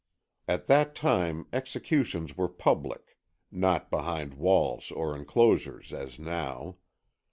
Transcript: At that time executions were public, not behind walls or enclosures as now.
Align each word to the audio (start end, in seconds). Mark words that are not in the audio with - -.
At 0.47 0.65
that 0.65 0.95
time 0.95 1.45
executions 1.53 2.35
were 2.35 2.47
public, 2.47 3.19
not 3.51 3.91
behind 3.91 4.33
walls 4.33 4.89
or 4.89 5.15
enclosures 5.15 5.93
as 5.93 6.17
now. 6.17 6.77